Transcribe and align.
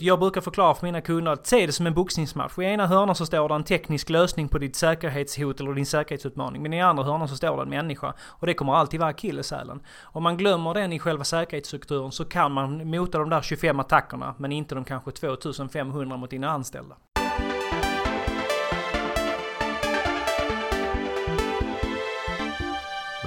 Jag 0.00 0.18
brukar 0.18 0.40
förklara 0.40 0.74
för 0.74 0.86
mina 0.86 1.00
kunder 1.00 1.32
att 1.32 1.46
se 1.46 1.66
det 1.66 1.72
som 1.72 1.86
en 1.86 1.94
boxningsmatch. 1.94 2.58
I 2.58 2.62
ena 2.62 2.86
hörnan 2.86 3.14
så 3.14 3.26
står 3.26 3.48
det 3.48 3.54
en 3.54 3.64
teknisk 3.64 4.10
lösning 4.10 4.48
på 4.48 4.58
ditt 4.58 4.76
säkerhetshot 4.76 5.60
eller 5.60 5.74
din 5.74 5.86
säkerhetsutmaning. 5.86 6.62
Men 6.62 6.72
i 6.72 6.82
andra 6.82 7.04
hörnan 7.04 7.28
så 7.28 7.36
står 7.36 7.56
det 7.56 7.62
en 7.62 7.68
människa. 7.68 8.14
Och 8.20 8.46
det 8.46 8.54
kommer 8.54 8.74
alltid 8.74 9.00
vara 9.00 9.10
akilleshälen. 9.10 9.80
Om 10.02 10.22
man 10.22 10.36
glömmer 10.36 10.74
den 10.74 10.92
i 10.92 10.98
själva 10.98 11.24
säkerhetsstrukturen 11.24 12.12
så 12.12 12.24
kan 12.24 12.52
man 12.52 12.90
mota 12.90 13.18
de 13.18 13.30
där 13.30 13.42
25 13.42 13.80
attackerna 13.80 14.34
men 14.38 14.52
inte 14.52 14.74
de 14.74 14.84
kanske 14.84 15.10
2500 15.10 16.16
mot 16.16 16.30
dina 16.30 16.50
anställda. 16.50 16.96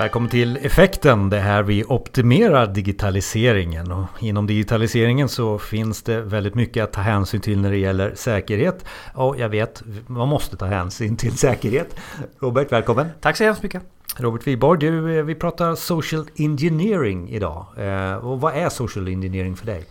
Välkommen 0.01 0.29
till 0.29 0.57
Effekten, 0.57 1.29
det 1.29 1.39
här 1.39 1.63
vi 1.63 1.83
optimerar 1.83 2.67
digitaliseringen. 2.67 3.91
Och 3.91 4.07
inom 4.19 4.47
digitaliseringen 4.47 5.29
så 5.29 5.57
finns 5.57 6.03
det 6.03 6.21
väldigt 6.21 6.55
mycket 6.55 6.83
att 6.83 6.93
ta 6.93 7.01
hänsyn 7.01 7.41
till 7.41 7.61
när 7.61 7.71
det 7.71 7.77
gäller 7.77 8.15
säkerhet. 8.15 8.85
Och 9.13 9.39
jag 9.39 9.49
vet, 9.49 9.83
man 10.07 10.27
måste 10.27 10.57
ta 10.57 10.65
hänsyn 10.65 11.17
till 11.17 11.37
säkerhet. 11.37 11.95
Robert, 12.39 12.71
välkommen! 12.71 13.07
Tack 13.19 13.37
så 13.37 13.43
hemskt 13.43 13.63
mycket! 13.63 13.83
Robert 14.17 14.47
Wiborg, 14.47 14.79
du, 14.79 15.21
vi 15.21 15.35
pratar 15.35 15.75
social 15.75 16.25
engineering 16.35 17.29
idag. 17.29 17.65
Eh, 17.77 18.13
och 18.13 18.41
vad 18.41 18.53
är 18.53 18.69
social 18.69 19.07
engineering 19.07 19.55
för 19.55 19.65
dig? 19.65 19.85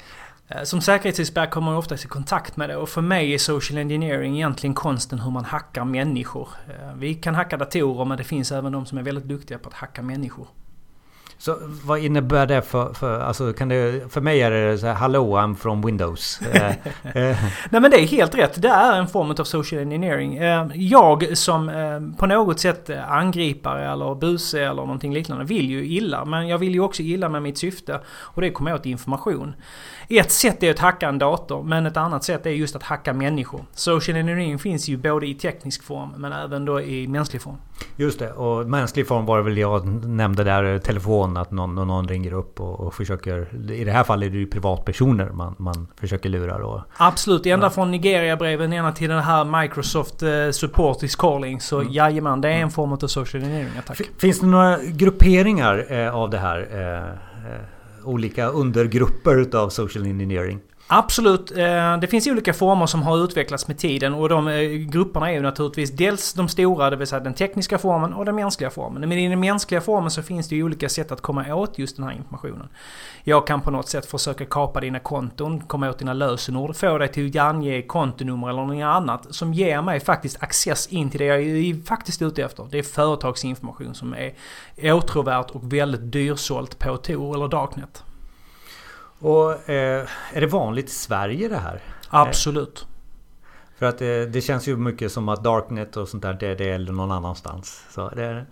Eh, 0.51 0.63
som 0.63 0.81
säkerhetsexpert 0.81 1.51
kommer 1.51 1.71
man 1.71 1.79
oftast 1.79 2.05
i 2.05 2.09
kontakt 2.09 2.57
med 2.57 2.69
det 2.69 2.77
och 2.77 2.89
för 2.89 3.01
mig 3.01 3.35
är 3.35 3.39
social 3.39 3.79
engineering 3.79 4.37
egentligen 4.37 4.75
konsten 4.75 5.19
hur 5.19 5.31
man 5.31 5.45
hackar 5.45 5.85
människor. 5.85 6.49
Eh, 6.69 6.95
vi 6.97 7.15
kan 7.15 7.35
hacka 7.35 7.57
datorer 7.57 8.05
men 8.05 8.19
det 8.19 8.25
finns 8.25 8.53
även 8.53 8.73
de 8.73 8.87
som 8.87 8.99
är 8.99 9.03
väldigt 9.03 9.25
duktiga 9.25 9.59
på 9.59 9.69
att 9.69 9.75
hacka 9.75 10.03
människor. 10.03 10.47
Så 11.41 11.57
vad 11.85 11.99
innebär 11.99 12.47
det 12.47 12.62
för, 12.62 12.95
för, 12.95 13.21
alltså 13.21 13.53
kan 13.53 13.69
det, 13.69 14.12
för 14.12 14.21
mig 14.21 14.43
är 14.43 14.51
det 14.51 14.79
så 14.79 14.87
här, 14.87 14.95
Hallå, 14.95 15.37
I'm 15.37 15.57
from 15.57 15.83
Windows. 15.83 16.41
Eh, 17.15 17.37
Nej 17.71 17.81
men 17.81 17.91
det 17.91 17.97
är 17.97 18.07
helt 18.07 18.35
rätt. 18.35 18.62
Det 18.62 18.69
är 18.69 18.98
en 18.98 19.07
form 19.07 19.31
av 19.31 19.45
social 19.45 19.81
engineering. 19.81 20.39
Jag 20.75 21.39
som 21.39 22.14
på 22.19 22.27
något 22.27 22.61
sätt 22.61 22.91
angripare 23.09 23.92
eller 23.92 24.14
buse 24.14 24.61
eller 24.61 24.83
någonting 24.83 25.14
liknande 25.14 25.45
vill 25.45 25.70
ju 25.70 25.84
illa. 25.84 26.25
Men 26.25 26.48
jag 26.48 26.59
vill 26.59 26.75
ju 26.75 26.81
också 26.81 27.03
illa 27.03 27.29
med 27.29 27.42
mitt 27.42 27.59
syfte. 27.59 28.01
Och 28.09 28.41
det 28.41 28.47
är 28.47 28.53
komma 28.53 28.75
åt 28.75 28.86
information. 28.86 29.55
Ett 30.09 30.31
sätt 30.31 30.62
är 30.62 30.70
att 30.70 30.79
hacka 30.79 31.09
en 31.09 31.19
dator, 31.19 31.62
men 31.62 31.86
ett 31.86 31.97
annat 31.97 32.25
sätt 32.25 32.47
är 32.47 32.51
just 32.51 32.77
att 32.77 32.83
hacka 32.83 33.12
människor. 33.12 33.64
Social 33.75 34.17
engineering 34.17 34.59
finns 34.59 34.89
ju 34.89 34.97
både 34.97 35.27
i 35.27 35.34
teknisk 35.34 35.83
form, 35.83 36.11
men 36.17 36.33
även 36.33 36.64
då 36.64 36.81
i 36.81 37.09
mänsklig 37.09 37.42
form. 37.42 37.57
Just 37.97 38.19
det, 38.19 38.33
och 38.33 38.67
mänsklig 38.67 39.09
form 39.09 39.27
var 39.27 39.39
det 39.39 39.45
väl 39.45 39.59
jag 39.59 40.05
nämnde 40.06 40.45
där, 40.45 40.78
telefon, 40.78 41.36
att 41.36 41.50
någon, 41.50 41.75
någon 41.75 42.09
ringer 42.09 42.33
upp 42.33 42.61
och, 42.61 42.81
och 42.81 42.95
försöker... 42.95 43.48
I 43.73 43.84
det 43.84 43.91
här 43.91 44.05
fallet 44.05 44.27
är 44.27 44.31
det 44.31 44.39
ju 44.39 44.47
privatpersoner 44.47 45.31
man, 45.31 45.55
man 45.59 45.86
försöker 46.01 46.28
lura 46.28 46.58
då. 46.58 46.84
Absolut, 46.97 47.47
ända 47.47 47.67
ja. 47.67 47.70
från 47.70 47.91
Nigeria-breven 47.91 48.73
ena 48.73 48.92
till 48.92 49.08
den 49.08 49.23
här 49.23 49.61
Microsoft 49.62 50.23
uh, 50.23 50.51
Support 50.51 51.03
is 51.03 51.17
calling. 51.17 51.61
Så 51.61 51.81
mm. 51.81 51.92
jajamän, 51.92 52.41
det 52.41 52.48
är 52.48 52.53
en 52.53 52.58
mm. 52.58 52.70
form 52.70 52.92
av 52.92 52.97
social 52.97 53.42
engineering-attack. 53.42 54.01
Finns 54.19 54.41
det 54.41 54.47
några 54.47 54.78
grupperingar 54.83 55.86
eh, 55.92 56.14
av 56.14 56.31
det 56.31 56.39
här? 56.39 56.69
Eh, 56.73 57.53
eh 57.53 57.61
olika 58.05 58.48
undergrupper 58.48 59.36
utav 59.36 59.69
social 59.69 60.06
engineering? 60.06 60.61
Absolut. 60.92 61.50
Eh, 61.50 61.98
det 62.00 62.06
finns 62.06 62.27
olika 62.27 62.52
former 62.52 62.86
som 62.86 63.02
har 63.02 63.24
utvecklats 63.24 63.69
med 63.69 63.78
tiden 63.78 64.14
och 64.14 64.28
de 64.28 64.48
eh, 64.48 64.60
grupperna 64.70 65.30
är 65.30 65.34
ju 65.34 65.42
naturligtvis 65.42 65.91
dels 65.91 66.34
de 66.34 66.48
stora, 66.48 66.91
det 66.91 66.96
vill 66.96 67.06
säga 67.06 67.20
den 67.20 67.34
tekniska 67.34 67.78
formen 67.78 68.12
och 68.12 68.24
den 68.24 68.34
mänskliga 68.34 68.70
formen. 68.70 69.08
Men 69.08 69.12
i 69.12 69.28
den 69.28 69.41
mänskliga 69.41 69.80
formen 69.80 70.11
så 70.11 70.22
finns 70.22 70.48
det 70.48 70.56
ju 70.56 70.64
olika 70.64 70.88
sätt 70.88 71.12
att 71.12 71.20
komma 71.20 71.55
åt 71.55 71.78
just 71.78 71.96
den 71.96 72.05
här 72.05 72.12
informationen. 72.12 72.68
Jag 73.24 73.46
kan 73.46 73.61
på 73.61 73.70
något 73.70 73.88
sätt 73.88 74.06
försöka 74.06 74.44
kapa 74.44 74.80
dina 74.80 74.98
konton, 74.98 75.61
komma 75.61 75.91
åt 75.91 75.98
dina 75.98 76.12
lösenord, 76.12 76.77
få 76.77 76.98
dig 76.98 77.08
till 77.08 77.28
att 77.28 77.46
ange 77.46 77.83
kontonummer 77.83 78.48
eller 78.48 78.64
något 78.64 78.84
annat 78.96 79.27
som 79.34 79.55
ger 79.55 79.83
mig 79.83 80.00
faktiskt 80.00 80.42
access 80.42 80.86
in 80.86 81.11
till 81.11 81.20
det 81.20 81.27
jag 81.27 81.41
är 81.41 81.86
faktiskt 81.86 82.22
ute 82.22 82.42
efter. 82.42 82.66
Det 82.70 82.78
är 82.78 82.83
företagsinformation 82.83 83.94
som 83.94 84.14
är 84.14 84.33
åtråvärt 84.92 85.50
och 85.50 85.73
väldigt 85.73 86.12
dyrsålt 86.12 86.79
på 86.79 86.96
Tor 86.96 87.34
eller 87.34 87.48
Darknet. 87.48 88.05
Och 89.20 89.70
eh, 89.70 90.07
är 90.33 90.41
det 90.41 90.47
vanligt 90.47 90.86
i 90.86 90.92
Sverige 90.92 91.48
det 91.48 91.57
här? 91.57 91.81
Absolut. 92.08 92.86
För 93.81 93.86
att 93.86 93.98
det, 93.98 94.27
det, 94.27 94.41
känns 94.41 94.69
ju 94.69 94.77
mycket 94.77 95.13
som 95.13 95.29
att 95.29 95.45
Darknet 95.45 95.97
och 95.97 96.08
sånt 96.08 96.23
där 96.23 96.33
det, 96.33 96.55
det 96.55 96.70
är 96.70 96.79
någon 96.79 97.13
annanstans. 97.13 97.85
Så 97.91 98.09
det, 98.09 98.47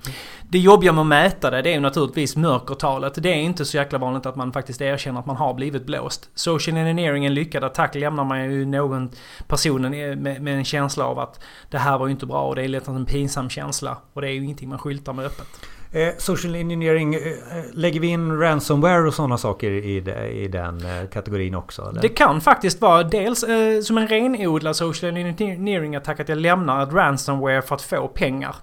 det 0.49 0.59
jobbiga 0.59 0.93
med 0.93 1.01
att 1.01 1.07
mäta 1.07 1.51
det, 1.51 1.62
det 1.62 1.71
är 1.71 1.75
ju 1.75 1.81
naturligtvis 1.81 2.37
mörkertalet. 2.37 3.23
Det 3.23 3.28
är 3.28 3.34
inte 3.34 3.65
så 3.65 3.77
jäkla 3.77 3.99
vanligt 3.99 4.27
att 4.27 4.37
man 4.37 4.53
faktiskt 4.53 4.81
erkänner 4.81 5.21
att 5.21 5.27
man 5.27 5.37
har 5.37 5.55
blivit 5.55 5.87
blåst. 5.87 6.31
Social 6.34 6.77
engineering, 6.77 7.27
en 7.27 7.34
lyckad 7.34 7.65
attack, 7.65 7.95
lämnar 7.95 8.25
man 8.25 8.53
ju 8.53 8.65
någon 8.65 9.11
personen 9.47 10.23
med, 10.23 10.43
med 10.43 10.55
en 10.55 10.65
känsla 10.65 11.05
av 11.05 11.19
att 11.19 11.41
det 11.71 11.78
här 11.78 11.99
var 11.99 12.07
ju 12.07 12.12
inte 12.12 12.27
bra 12.27 12.43
och 12.43 12.57
det 12.57 12.62
är 12.62 12.69
lätt 12.69 12.89
en 12.89 13.07
pinsam 13.07 13.51
känsla. 13.51 13.97
Och 14.12 14.21
det 14.21 14.28
är 14.28 14.33
ju 14.33 14.45
ingenting 14.45 14.69
man 14.69 14.78
skyltar 14.78 15.12
med 15.12 15.27
öppet. 15.27 15.47
Eh, 15.93 16.15
social 16.19 16.54
engineering, 16.54 17.15
eh, 17.15 17.22
eh, 17.22 17.65
lägger 17.72 18.00
vi 18.00 18.06
in 18.06 18.38
ransomware 18.41 19.06
och 19.06 19.15
sådana 19.15 19.38
saker 19.38 19.71
i, 19.71 20.00
de, 20.00 20.12
i 20.12 20.49
den 20.49 20.87
eh, 20.87 21.09
kategorin 21.09 21.54
också? 21.54 21.82
Eller? 21.82 22.03
Det 22.03 22.09
kan 22.09 22.41
faktiskt 22.41 22.81
vara 22.81 23.03
dels 23.03 23.43
eh, 23.43 23.81
som 23.81 23.98
en 23.98 24.09
renodlad 24.09 24.77
social 24.77 25.16
engineering-attack 25.16 26.21
att 26.21 26.28
jag 26.28 26.38
lämnar 26.38 26.82
ett 26.82 26.93
ransomware 26.93 27.62
för 27.62 27.75
att 27.75 27.82
få 27.82 28.09
pengar. 28.09 28.56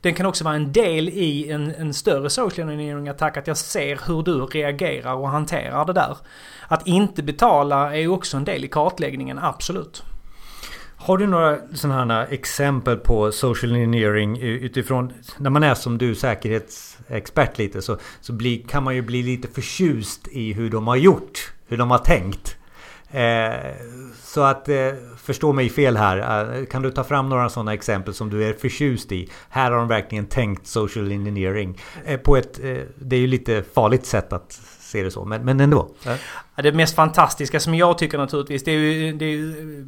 Den 0.00 0.14
kan 0.14 0.26
också 0.26 0.44
vara 0.44 0.54
en 0.54 0.72
del 0.72 1.08
i 1.08 1.50
en, 1.50 1.74
en 1.74 1.94
större 1.94 2.30
social 2.30 2.68
engineering-attack 2.68 3.36
att 3.36 3.46
jag 3.46 3.56
ser 3.56 4.00
hur 4.06 4.22
du 4.22 4.46
reagerar 4.46 5.14
och 5.14 5.28
hanterar 5.28 5.84
det 5.84 5.92
där. 5.92 6.16
Att 6.68 6.86
inte 6.86 7.22
betala 7.22 7.94
är 7.94 8.00
ju 8.00 8.08
också 8.08 8.36
en 8.36 8.44
del 8.44 8.64
i 8.64 8.68
kartläggningen, 8.68 9.38
absolut. 9.38 10.02
Har 11.00 11.18
du 11.18 11.26
några 11.26 11.58
sådana 11.74 12.14
här 12.14 12.26
exempel 12.30 12.96
på 12.96 13.32
social 13.32 13.72
engineering 13.72 14.38
utifrån 14.40 15.12
när 15.38 15.50
man 15.50 15.62
är 15.62 15.74
som 15.74 15.98
du 15.98 16.14
säkerhetsexpert 16.14 17.58
lite 17.58 17.82
så, 17.82 17.98
så 18.20 18.32
bli, 18.32 18.56
kan 18.58 18.84
man 18.84 18.94
ju 18.94 19.02
bli 19.02 19.22
lite 19.22 19.48
förtjust 19.48 20.28
i 20.28 20.52
hur 20.52 20.70
de 20.70 20.86
har 20.86 20.96
gjort. 20.96 21.52
Hur 21.68 21.76
de 21.76 21.90
har 21.90 21.98
tänkt. 21.98 22.56
Eh, 23.10 23.72
så 24.22 24.42
att 24.42 24.68
eh, 24.68 24.92
förstå 25.16 25.52
mig 25.52 25.68
fel 25.68 25.96
här. 25.96 26.58
Eh, 26.58 26.64
kan 26.64 26.82
du 26.82 26.90
ta 26.90 27.04
fram 27.04 27.28
några 27.28 27.48
sådana 27.48 27.74
exempel 27.74 28.14
som 28.14 28.30
du 28.30 28.44
är 28.44 28.52
förtjust 28.52 29.12
i? 29.12 29.28
Här 29.48 29.70
har 29.70 29.78
de 29.78 29.88
verkligen 29.88 30.26
tänkt 30.26 30.66
social 30.66 31.12
engineering. 31.12 31.78
Eh, 32.04 32.20
på 32.20 32.36
ett, 32.36 32.58
eh, 32.64 32.78
det 32.98 33.16
är 33.16 33.20
ju 33.20 33.26
lite 33.26 33.64
farligt 33.74 34.06
sätt 34.06 34.32
att 34.32 34.60
se 34.88 35.02
det 35.02 35.10
så. 35.10 35.24
Men, 35.24 35.44
men 35.44 35.60
ändå. 35.60 35.88
Ja, 36.56 36.62
det 36.62 36.72
mest 36.72 36.94
fantastiska 36.94 37.60
som 37.60 37.74
jag 37.74 37.98
tycker 37.98 38.18
naturligtvis, 38.18 38.64
det 38.64 38.70
är 38.70 38.78
ju... 38.78 39.12
Det 39.12 39.24
är 39.24 39.28
ju 39.28 39.78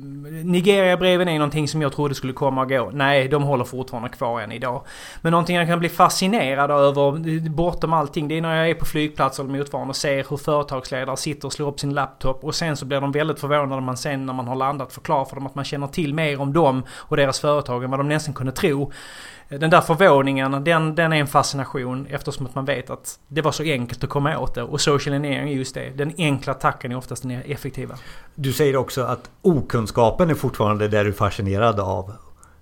Nigeria-breven 0.44 1.28
är 1.28 1.38
någonting 1.38 1.68
som 1.68 1.82
jag 1.82 1.92
trodde 1.92 2.14
skulle 2.14 2.32
komma 2.32 2.62
och 2.62 2.68
gå. 2.68 2.90
Nej, 2.92 3.28
de 3.28 3.42
håller 3.42 3.64
fortfarande 3.64 4.08
kvar 4.08 4.40
än 4.40 4.52
idag. 4.52 4.82
Men 5.20 5.30
någonting 5.30 5.56
jag 5.56 5.66
kan 5.66 5.78
bli 5.78 5.88
fascinerad 5.88 6.70
över, 6.70 7.48
bortom 7.48 7.92
allting, 7.92 8.28
det 8.28 8.38
är 8.38 8.40
när 8.40 8.56
jag 8.56 8.70
är 8.70 8.74
på 8.74 8.84
flygplatser 8.84 9.44
eller 9.44 9.58
motsvarande 9.58 9.90
och 9.90 9.96
ser 9.96 10.26
hur 10.30 10.36
företagsledare 10.36 11.16
sitter 11.16 11.46
och 11.46 11.52
slår 11.52 11.68
upp 11.68 11.80
sin 11.80 11.94
laptop. 11.94 12.44
Och 12.44 12.54
sen 12.54 12.76
så 12.76 12.84
blir 12.84 13.00
de 13.00 13.12
väldigt 13.12 13.40
förvånade 13.40 13.68
när 13.68 13.80
man 13.80 13.96
sen 13.96 14.26
när 14.26 14.32
man 14.32 14.48
har 14.48 14.56
landat 14.56 14.92
förklarar 14.92 15.24
för 15.24 15.34
dem 15.34 15.46
att 15.46 15.54
man 15.54 15.64
känner 15.64 15.86
till 15.86 16.14
mer 16.14 16.40
om 16.40 16.52
dem 16.52 16.82
och 16.90 17.16
deras 17.16 17.40
företag 17.40 17.84
än 17.84 17.90
vad 17.90 18.00
de 18.00 18.08
nästan 18.08 18.34
kunde 18.34 18.52
tro. 18.52 18.92
Den 19.58 19.70
där 19.70 19.80
förvåningen, 19.80 20.64
den, 20.64 20.94
den 20.94 21.12
är 21.12 21.16
en 21.16 21.26
fascination 21.26 22.06
eftersom 22.10 22.46
att 22.46 22.54
man 22.54 22.64
vet 22.64 22.90
att 22.90 23.18
det 23.28 23.42
var 23.42 23.52
så 23.52 23.62
enkelt 23.62 24.04
att 24.04 24.10
komma 24.10 24.38
åt 24.38 24.54
det. 24.54 24.62
Och 24.62 24.80
social 24.80 25.14
engineering 25.14 25.48
är 25.48 25.54
just 25.54 25.74
det. 25.74 25.90
Den 25.96 26.12
enkla 26.18 26.52
attacken 26.52 26.92
är 26.92 26.96
oftast 26.96 27.22
den 27.22 27.30
effektiva. 27.30 27.94
Du 28.34 28.52
säger 28.52 28.76
också 28.76 29.02
att 29.02 29.30
okunskapen 29.42 30.30
är 30.30 30.34
fortfarande 30.34 30.88
det 30.88 31.02
du 31.02 31.08
är 31.08 31.12
fascinerad 31.12 31.80
av. 31.80 32.12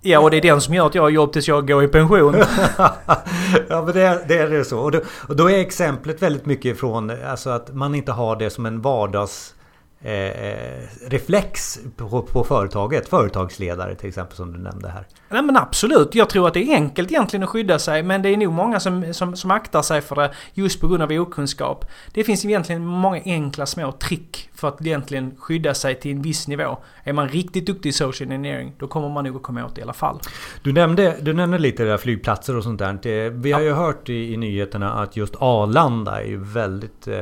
Ja, 0.01 0.19
och 0.19 0.31
det 0.31 0.37
är 0.37 0.41
den 0.41 0.61
som 0.61 0.73
gör 0.73 0.85
att 0.85 0.95
jag 0.95 1.01
har 1.01 1.09
jobb 1.09 1.33
tills 1.33 1.47
jag 1.47 1.67
går 1.67 1.83
i 1.83 1.87
pension. 1.87 2.35
ja, 2.77 3.83
men 3.85 3.93
det 3.93 4.01
är, 4.01 4.27
det 4.27 4.37
är 4.37 4.49
det 4.49 4.65
så. 4.65 4.79
Och 4.79 4.91
då, 4.91 5.01
och 5.27 5.35
då, 5.35 5.49
är 5.49 5.59
exemplet 5.59 6.21
väldigt 6.21 6.45
mycket 6.45 6.79
från 6.79 7.11
alltså 7.25 7.49
att 7.49 7.73
man 7.73 7.95
inte 7.95 8.11
har 8.11 8.35
det 8.35 8.49
som 8.49 8.65
en 8.65 8.81
vardags 8.81 9.55
Eh, 10.01 10.87
reflex 11.07 11.79
på, 11.95 12.21
på, 12.21 12.43
företaget. 12.43 13.09
Företagsledare 13.09 13.95
till 13.95 14.09
exempel 14.09 14.35
som 14.35 14.53
du 14.53 14.59
nämnde 14.59 14.89
här. 14.89 15.07
Nej 15.29 15.41
men 15.41 15.57
absolut. 15.57 16.15
Jag 16.15 16.29
tror 16.29 16.47
att 16.47 16.53
det 16.53 16.63
är 16.63 16.75
enkelt 16.75 17.11
egentligen 17.11 17.43
att 17.43 17.49
skydda 17.49 17.79
sig 17.79 18.03
men 18.03 18.21
det 18.21 18.29
är 18.29 18.37
nog 18.37 18.53
många 18.53 18.79
som, 18.79 19.13
som, 19.13 19.35
som 19.35 19.51
aktar 19.51 19.81
sig 19.81 20.01
för 20.01 20.15
det 20.15 20.31
just 20.53 20.81
på 20.81 20.87
grund 20.87 21.03
av 21.03 21.11
okunskap. 21.11 21.85
Det 22.13 22.23
finns 22.23 22.45
egentligen 22.45 22.85
många 22.85 23.21
enkla 23.25 23.65
små 23.65 23.91
trick 23.91 24.48
för 24.59 24.67
att 24.67 24.85
egentligen 24.85 25.35
skydda 25.39 25.73
sig 25.73 25.95
till 25.95 26.11
en 26.11 26.21
viss 26.21 26.47
nivå. 26.47 26.77
Är 27.03 27.13
man 27.13 27.29
riktigt 27.29 27.65
duktig 27.65 27.89
i 27.89 27.93
social 27.93 28.31
engineering 28.31 28.73
då 28.79 28.87
kommer 28.87 29.09
man 29.09 29.23
nog 29.23 29.35
att 29.35 29.43
komma 29.43 29.65
åt 29.65 29.75
det 29.75 29.79
i 29.79 29.83
alla 29.83 29.93
fall. 29.93 30.19
Du 30.63 30.73
nämnde, 30.73 31.17
du 31.21 31.33
nämnde 31.33 31.57
lite 31.57 31.83
där 31.83 31.97
flygplatser 31.97 32.57
och 32.57 32.63
sånt 32.63 32.79
där. 32.79 33.29
Vi 33.29 33.51
har 33.51 33.61
ju 33.61 33.71
hört 33.71 34.09
i, 34.09 34.33
i 34.33 34.37
nyheterna 34.37 34.93
att 34.93 35.17
just 35.17 35.35
Arlanda 35.39 36.21
är 36.21 36.27
ju 36.27 36.43
väldigt 36.43 37.07
eh, 37.07 37.15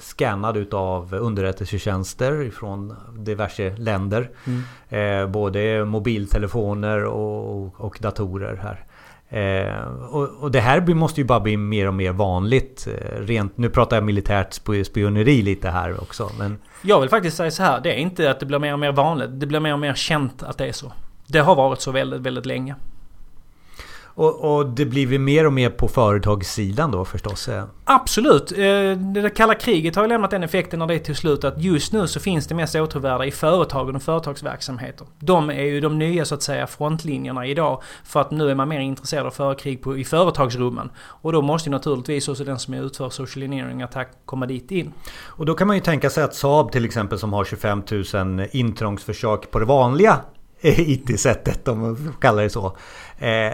scannad 0.00 0.56
utav 0.56 1.14
underrättelsetjänster 1.14 2.50
från 2.50 2.94
diverse 3.18 3.76
länder. 3.76 4.30
Mm. 4.44 4.62
Eh, 4.88 5.30
både 5.30 5.84
mobiltelefoner 5.84 7.04
och, 7.04 7.80
och, 7.80 7.98
datorer 8.00 8.60
här. 8.62 8.84
Eh, 9.32 9.84
och, 10.10 10.28
och, 10.42 10.50
det 10.50 10.60
här 10.60 10.94
måste 10.94 11.20
ju 11.20 11.24
bara 11.24 11.40
bli 11.40 11.56
mer 11.56 11.88
och 11.88 11.94
mer 11.94 12.12
vanligt. 12.12 12.88
Eh, 12.88 13.20
rent, 13.20 13.58
nu 13.58 13.70
pratar 13.70 13.96
jag 13.96 14.04
militärt 14.04 14.52
spioneri 14.84 15.42
lite 15.42 15.70
här 15.70 16.02
också. 16.02 16.30
Men... 16.38 16.58
Jag 16.82 17.00
vill 17.00 17.08
faktiskt 17.08 17.36
säga 17.36 17.50
så 17.50 17.62
här. 17.62 17.80
Det 17.80 17.92
är 17.92 17.96
inte 17.96 18.30
att 18.30 18.40
det 18.40 18.46
blir 18.46 18.58
mer 18.58 18.72
och 18.72 18.78
mer 18.78 18.92
vanligt. 18.92 19.30
Det 19.32 19.46
blir 19.46 19.60
mer 19.60 19.72
och 19.72 19.78
mer 19.78 19.94
känt 19.94 20.42
att 20.42 20.58
det 20.58 20.66
är 20.66 20.72
så. 20.72 20.92
Det 21.26 21.38
har 21.38 21.54
varit 21.54 21.80
så 21.80 21.90
väldigt, 21.90 22.20
väldigt 22.20 22.46
länge. 22.46 22.74
Och, 24.14 24.56
och, 24.56 24.66
det 24.66 24.86
blir 24.86 25.06
väl 25.06 25.18
mer 25.18 25.46
och 25.46 25.52
mer 25.52 25.70
på 25.70 25.88
företagssidan 25.88 26.90
då 26.90 27.04
förstås? 27.04 27.48
Absolut! 27.84 28.52
Eh, 28.52 28.58
det 29.14 29.30
kalla 29.36 29.54
kriget 29.54 29.96
har 29.96 30.02
ju 30.02 30.08
lämnat 30.08 30.30
den 30.30 30.42
effekten 30.42 30.78
när 30.78 30.86
det 30.86 30.94
är 30.94 30.98
till 30.98 31.16
slut 31.16 31.44
att 31.44 31.62
just 31.62 31.92
nu 31.92 32.06
så 32.06 32.20
finns 32.20 32.46
det 32.46 32.54
mest 32.54 32.74
åtråvärda 32.74 33.24
i 33.24 33.30
företagen 33.30 33.96
och 33.96 34.02
företagsverksamheter. 34.02 35.06
De 35.18 35.50
är 35.50 35.64
ju 35.64 35.80
de 35.80 35.98
nya 35.98 36.24
så 36.24 36.34
att 36.34 36.42
säga 36.42 36.66
frontlinjerna 36.66 37.46
idag 37.46 37.82
för 38.04 38.20
att 38.20 38.30
nu 38.30 38.50
är 38.50 38.54
man 38.54 38.68
mer 38.68 38.80
intresserad 38.80 39.20
av 39.22 39.26
att 39.26 39.36
föra 39.36 39.54
krig 39.54 39.82
på, 39.82 39.98
i 39.98 40.04
företagsrummen. 40.04 40.90
Och 40.98 41.32
då 41.32 41.42
måste 41.42 41.68
ju 41.68 41.70
naturligtvis 41.70 42.28
också 42.28 42.44
den 42.44 42.58
som 42.58 42.74
utför 42.74 43.10
social 43.10 43.42
engineering 43.42 43.82
attack 43.82 44.08
komma 44.24 44.46
dit 44.46 44.70
in. 44.70 44.92
Och 45.26 45.46
då 45.46 45.54
kan 45.54 45.66
man 45.66 45.76
ju 45.76 45.82
tänka 45.82 46.10
sig 46.10 46.24
att 46.24 46.34
Saab 46.34 46.72
till 46.72 46.84
exempel 46.84 47.18
som 47.18 47.32
har 47.32 47.44
25 47.44 47.82
000 48.14 48.46
intrångsförsök 48.50 49.50
på 49.50 49.58
det 49.58 49.64
vanliga 49.64 50.20
IT-sättet 50.62 51.68
om 51.68 51.80
man 51.80 52.14
kallar 52.20 52.42
det 52.42 52.50
så. 52.50 52.76
Eh, 53.18 53.52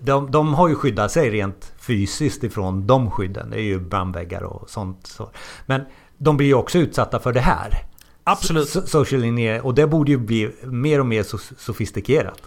de, 0.00 0.30
de 0.30 0.54
har 0.54 0.68
ju 0.68 0.74
skyddat 0.74 1.12
sig 1.12 1.30
rent 1.30 1.72
fysiskt 1.80 2.44
ifrån 2.44 2.86
de 2.86 3.10
skydden. 3.10 3.50
Det 3.50 3.56
är 3.56 3.62
ju 3.62 3.80
brandväggar 3.80 4.42
och 4.42 4.70
sånt. 4.70 5.18
Men 5.66 5.82
de 6.18 6.36
blir 6.36 6.46
ju 6.46 6.54
också 6.54 6.78
utsatta 6.78 7.18
för 7.18 7.32
det 7.32 7.40
här. 7.40 7.72
Absolut. 8.24 8.68
social 8.68 9.22
engineering. 9.22 9.62
Och 9.62 9.74
det 9.74 9.86
borde 9.86 10.10
ju 10.10 10.18
bli 10.18 10.50
mer 10.62 11.00
och 11.00 11.06
mer 11.06 11.22
sofistikerat. 11.58 12.42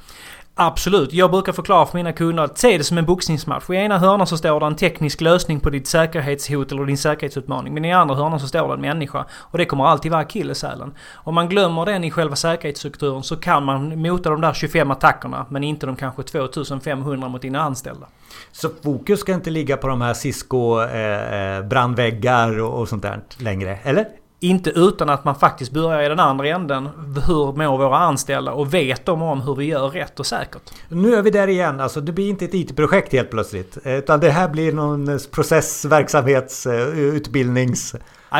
Absolut. 0.55 1.13
Jag 1.13 1.31
brukar 1.31 1.53
förklara 1.53 1.85
för 1.85 1.97
mina 1.97 2.13
kunder 2.13 2.43
att 2.43 2.57
se 2.57 2.77
det 2.77 2.83
som 2.83 2.97
en 2.97 3.05
boxningsmatch. 3.05 3.69
I 3.69 3.75
ena 3.75 3.97
hörnan 3.97 4.27
så 4.27 4.37
står 4.37 4.59
det 4.59 4.65
en 4.65 4.75
teknisk 4.75 5.21
lösning 5.21 5.59
på 5.59 5.69
ditt 5.69 5.87
säkerhetshot 5.87 6.71
eller 6.71 6.85
din 6.85 6.97
säkerhetsutmaning. 6.97 7.73
Men 7.73 7.85
i 7.85 7.93
andra 7.93 8.15
hörnan 8.15 8.39
så 8.39 8.47
står 8.47 8.67
det 8.67 8.73
en 8.73 8.81
människa. 8.81 9.25
Och 9.31 9.57
det 9.57 9.65
kommer 9.65 9.85
alltid 9.85 10.11
vara 10.11 10.21
akilleshälen. 10.21 10.93
Om 11.13 11.35
man 11.35 11.49
glömmer 11.49 11.85
den 11.85 12.03
i 12.03 12.11
själva 12.11 12.35
säkerhetsstrukturen 12.35 13.23
så 13.23 13.35
kan 13.35 13.65
man 13.65 14.01
mota 14.01 14.29
de 14.29 14.41
där 14.41 14.53
25 14.53 14.91
attackerna 14.91 15.45
men 15.49 15.63
inte 15.63 15.85
de 15.85 15.95
kanske 15.95 16.23
2500 16.23 17.29
mot 17.29 17.41
dina 17.41 17.61
anställda. 17.61 18.07
Så 18.51 18.69
fokus 18.83 19.19
ska 19.19 19.33
inte 19.33 19.49
ligga 19.49 19.77
på 19.77 19.87
de 19.87 20.01
här 20.01 20.13
Cisco 20.13 20.81
eh, 20.81 21.57
eh, 21.57 21.63
brandväggar 21.63 22.59
och 22.61 22.89
sånt 22.89 23.01
där 23.03 23.21
längre? 23.37 23.77
Eller? 23.83 24.20
Inte 24.43 24.69
utan 24.69 25.09
att 25.09 25.25
man 25.25 25.35
faktiskt 25.35 25.71
börjar 25.71 26.03
i 26.03 26.09
den 26.09 26.19
andra 26.19 26.47
änden. 26.47 26.89
Hur 27.27 27.53
mår 27.53 27.77
våra 27.77 27.97
anställda 27.97 28.51
och 28.51 28.73
vet 28.73 29.05
de 29.05 29.21
om 29.21 29.41
hur 29.41 29.55
vi 29.55 29.65
gör 29.65 29.89
rätt 29.89 30.19
och 30.19 30.25
säkert? 30.25 30.61
Nu 30.89 31.15
är 31.15 31.21
vi 31.21 31.29
där 31.29 31.47
igen. 31.47 31.79
Alltså 31.79 32.01
det 32.01 32.11
blir 32.11 32.29
inte 32.29 32.45
ett 32.45 32.53
IT-projekt 32.53 33.13
helt 33.13 33.29
plötsligt. 33.29 33.77
Utan 33.83 34.19
det 34.19 34.29
här 34.29 34.49
blir 34.49 34.73
någon 34.73 35.19
process, 35.31 35.85
verksamhets, 35.85 36.65
eh, 36.65 36.87
utbildnings... 36.87 37.95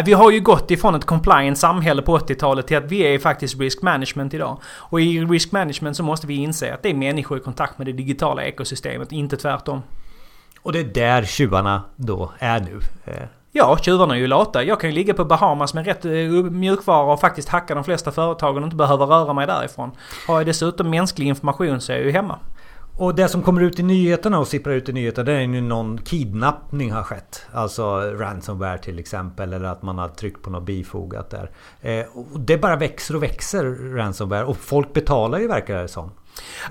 Vi 0.06 0.14
har 0.14 0.32
ju 0.32 0.40
gått 0.40 0.72
ifrån 0.72 0.96
ett 0.96 1.06
compliant 1.06 1.58
samhälle 1.58 2.02
på 2.02 2.18
80-talet 2.18 2.68
till 2.68 2.78
att 2.78 2.92
vi 2.92 3.02
är 3.02 3.20
faktiskt 3.20 3.60
risk 3.60 3.82
management 3.82 4.34
idag. 4.34 4.58
Och 4.66 5.02
i 5.02 5.20
risk 5.20 5.52
management 5.52 5.98
så 5.98 6.04
måste 6.04 6.28
vi 6.28 6.36
inse 6.36 6.74
att 6.74 6.84
det 6.84 6.90
är 6.90 6.94
människor 6.94 7.38
i 7.38 7.42
kontakt 7.42 7.78
med 7.78 7.88
det 7.88 7.94
digitala 7.94 8.44
ekosystemet, 8.44 9.12
inte 9.12 9.38
tvärtom. 9.38 9.82
Och 10.62 10.74
det 10.74 10.80
är 10.80 10.84
där 10.84 11.24
tjuvarna 11.24 11.84
då 11.96 12.32
är 12.40 12.60
nu. 12.60 12.80
Ja, 13.54 13.78
tjuvarna 13.82 14.16
är 14.16 14.20
ju 14.20 14.28
lata. 14.28 14.64
Jag 14.64 14.80
kan 14.80 14.90
ju 14.90 14.96
ligga 14.96 15.14
på 15.14 15.26
Bahamas 15.26 15.74
med 15.74 15.86
rätt 15.86 16.06
eh, 16.06 16.12
mjukvara 16.52 17.14
och 17.14 17.20
faktiskt 17.20 17.50
hacka 17.50 17.76
de 17.76 17.84
flesta 17.84 18.12
företagen 18.12 18.58
och 18.58 18.64
inte 18.64 18.76
behöva 18.76 19.06
röra 19.06 19.34
mig 19.34 19.48
därifrån. 19.48 19.92
Har 20.28 20.36
jag 20.36 20.46
dessutom 20.46 20.90
mänsklig 20.90 21.28
information 21.28 21.82
så 21.82 21.92
är 21.92 21.96
jag 21.96 22.06
ju 22.06 22.12
hemma. 22.12 22.40
Och 22.98 23.16
det 23.16 23.28
som 23.28 23.42
kommer 23.42 23.62
ut 23.62 23.80
i 23.80 23.84
nyheterna 23.84 24.40
och 24.40 24.48
sipprar 24.48 24.74
ut 24.74 24.90
i 24.90 24.94
nyheterna 24.94 25.24
det 25.24 25.34
är 25.34 25.40
ju 25.40 25.62
någon 25.62 25.98
kidnappning 25.98 26.92
har 26.92 27.04
skett. 27.04 27.46
Alltså 27.54 28.00
ransomware 28.00 28.78
till 28.78 29.00
exempel 29.00 29.54
eller 29.54 29.68
att 29.68 29.82
man 29.82 29.98
har 29.98 30.08
tryckt 30.08 30.42
på 30.42 30.50
något 30.50 30.64
bifogat 30.64 31.30
där. 31.30 31.52
Eh, 31.82 32.06
och 32.14 32.40
det 32.40 32.58
bara 32.58 32.76
växer 32.76 33.16
och 33.16 33.24
växer 33.24 33.96
ransomware 33.96 34.46
och 34.46 34.58
folk 34.58 34.94
betalar 34.94 35.40
ju 35.40 35.48
verkar 35.48 35.82
det 35.82 35.88
som. 35.88 36.12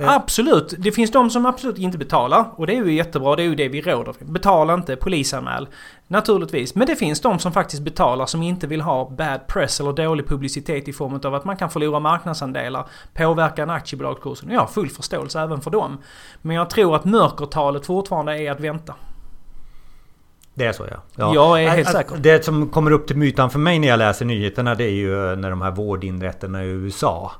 Eh. 0.00 0.12
Absolut. 0.12 0.74
Det 0.78 0.92
finns 0.92 1.10
de 1.10 1.30
som 1.30 1.46
absolut 1.46 1.78
inte 1.78 1.98
betalar. 1.98 2.44
Och 2.56 2.66
det 2.66 2.76
är 2.76 2.84
ju 2.84 2.94
jättebra. 2.94 3.36
Det 3.36 3.42
är 3.42 3.46
ju 3.46 3.54
det 3.54 3.68
vi 3.68 3.80
råder. 3.80 4.14
Betala 4.20 4.74
inte, 4.74 4.96
polisanmäl. 4.96 5.68
Naturligtvis. 6.06 6.74
Men 6.74 6.86
det 6.86 6.96
finns 6.96 7.20
de 7.20 7.38
som 7.38 7.52
faktiskt 7.52 7.82
betalar 7.82 8.26
som 8.26 8.42
inte 8.42 8.66
vill 8.66 8.80
ha 8.80 9.10
bad 9.10 9.46
press 9.46 9.80
eller 9.80 9.92
dålig 9.92 10.26
publicitet 10.26 10.88
i 10.88 10.92
form 10.92 11.20
av 11.24 11.34
att 11.34 11.44
man 11.44 11.56
kan 11.56 11.70
förlora 11.70 12.00
marknadsandelar, 12.00 12.86
påverka 13.14 13.62
en 13.62 13.70
aktiebolagskurs. 13.70 14.42
Jag 14.48 14.60
har 14.60 14.66
full 14.66 14.88
förståelse 14.88 15.40
även 15.40 15.60
för 15.60 15.70
dem. 15.70 15.98
Men 16.42 16.56
jag 16.56 16.70
tror 16.70 16.96
att 16.96 17.04
mörkertalet 17.04 17.86
fortfarande 17.86 18.38
är 18.38 18.50
att 18.50 18.60
vänta. 18.60 18.94
Det 20.54 20.66
är 20.66 20.72
så 20.72 20.86
ja. 20.90 20.96
ja. 21.16 21.34
Jag 21.34 21.64
är 21.64 21.70
helt 21.70 21.88
säker. 21.88 22.16
Det 22.16 22.44
som 22.44 22.68
kommer 22.68 22.90
upp 22.90 23.06
till 23.06 23.16
mytan 23.16 23.50
för 23.50 23.58
mig 23.58 23.78
när 23.78 23.88
jag 23.88 23.98
läser 23.98 24.24
nyheterna 24.24 24.74
det 24.74 24.84
är 24.84 24.90
ju 24.90 25.36
när 25.36 25.50
de 25.50 25.62
här 25.62 25.70
vårdinrättena 25.70 26.64
i 26.64 26.66
USA 26.66 27.32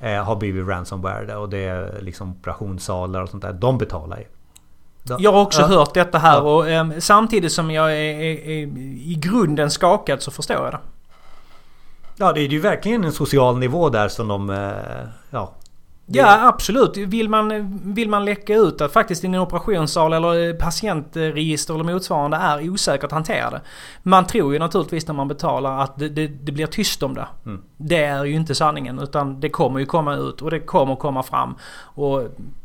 eh, 0.00 0.24
har 0.24 0.36
blivit 0.36 0.68
ransomware 0.68 1.36
och 1.36 1.48
det 1.48 1.64
är 1.64 1.98
liksom 2.00 2.30
operationssalar 2.30 3.22
och 3.22 3.28
sånt 3.28 3.42
där. 3.42 3.52
De 3.52 3.78
betalar 3.78 4.18
ju. 4.18 4.24
Jag 5.18 5.32
har 5.32 5.42
också 5.42 5.60
ja. 5.60 5.66
hört 5.66 5.94
detta 5.94 6.18
här 6.18 6.42
och 6.42 6.70
eh, 6.70 6.90
samtidigt 6.98 7.52
som 7.52 7.70
jag 7.70 7.92
är, 7.92 8.14
är, 8.14 8.48
är, 8.48 8.78
i 8.78 9.18
grunden 9.20 9.70
skakad 9.70 10.22
så 10.22 10.30
förstår 10.30 10.56
jag 10.56 10.72
det. 10.72 10.78
Ja 12.16 12.32
det 12.32 12.40
är 12.40 12.48
ju 12.48 12.60
verkligen 12.60 13.04
en 13.04 13.12
social 13.12 13.58
nivå 13.58 13.88
där 13.88 14.08
som 14.08 14.28
de... 14.28 14.50
Eh, 14.50 15.08
ja, 15.30 15.52
Ja 16.06 16.48
absolut. 16.48 16.96
Vill 16.96 17.28
man, 17.28 17.78
vill 17.94 18.08
man 18.08 18.24
läcka 18.24 18.54
ut 18.54 18.80
att 18.80 18.92
faktiskt 18.92 19.22
din 19.22 19.34
operationssal 19.34 20.12
eller 20.12 20.54
patientregister 20.54 21.74
eller 21.74 21.84
motsvarande 21.84 22.36
är 22.36 22.70
osäkert 22.70 23.04
att 23.04 23.12
hantera 23.12 23.50
det. 23.50 23.60
Man 24.02 24.26
tror 24.26 24.52
ju 24.52 24.58
naturligtvis 24.58 25.06
när 25.06 25.14
man 25.14 25.28
betalar 25.28 25.78
att 25.78 25.98
det, 25.98 26.08
det, 26.08 26.26
det 26.26 26.52
blir 26.52 26.66
tyst 26.66 27.02
om 27.02 27.14
det. 27.14 27.26
Mm. 27.46 27.62
Det 27.76 28.04
är 28.04 28.24
ju 28.24 28.34
inte 28.34 28.54
sanningen 28.54 28.98
utan 28.98 29.40
det 29.40 29.48
kommer 29.48 29.80
ju 29.80 29.86
komma 29.86 30.14
ut 30.14 30.42
och 30.42 30.50
det 30.50 30.60
kommer 30.60 30.96
komma 30.96 31.22
fram. 31.22 31.54
Och 31.78 32.22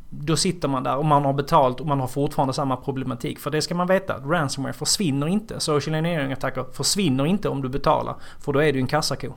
då 0.10 0.36
sitter 0.36 0.68
man 0.68 0.84
där 0.84 0.98
och 0.98 1.06
man 1.06 1.26
har 1.26 1.34
betalt 1.34 1.80
och 1.80 1.88
man 1.88 2.00
har 2.00 2.08
fortfarande 2.08 2.54
samma 2.54 2.76
problematik. 2.78 3.40
För 3.40 3.52
det 3.52 3.62
ska 3.62 3.76
man 3.76 3.88
veta, 3.88 4.18
ransomware 4.18 4.74
försvinner 4.74 5.28
inte. 5.28 5.60
Social 5.60 5.96
engineering-attacker 5.96 6.66
försvinner 6.74 7.26
inte 7.26 7.50
om 7.50 7.62
du 7.62 7.70
betalar. 7.70 8.16
För 8.40 8.54
då 8.54 8.60
är 8.64 8.74
du 8.74 8.80
en 8.80 8.88
kassako. 8.88 9.34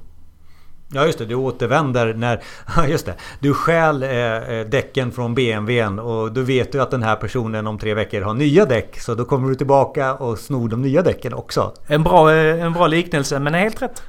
Ja 0.94 1.06
just 1.06 1.19
det, 1.19 1.25
du 1.25 1.35
återvänder 1.35 2.14
när... 2.14 2.43
just 2.88 3.06
det. 3.06 3.14
Du 3.41 3.55
stjäl 3.55 4.02
eh, 4.02 4.11
eh 4.11 4.67
däcken 4.67 5.12
från 5.12 5.35
BMWn 5.35 5.99
och 5.99 6.32
då 6.32 6.41
vet 6.41 6.73
du 6.73 6.82
att 6.82 6.91
den 6.91 7.02
här 7.02 7.17
personen 7.17 7.67
om 7.67 7.79
tre 7.79 7.94
veckor 7.94 8.20
har 8.20 8.35
nya 8.35 8.64
däck. 8.67 9.00
Så 9.00 9.14
då 9.14 9.25
kommer 9.25 9.49
du 9.49 9.55
tillbaka 9.55 10.14
och 10.14 10.38
snor 10.38 10.69
de 10.69 10.82
nya 10.82 11.02
däcken 11.02 11.35
också. 11.35 11.73
En 11.87 12.02
bra, 12.02 12.32
eh, 12.32 12.62
en 12.64 12.73
bra 12.73 12.87
liknelse 12.87 13.38
men 13.38 13.55
helt 13.55 13.82
rätt. 13.82 14.02